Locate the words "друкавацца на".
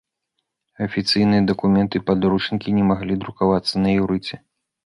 3.25-3.89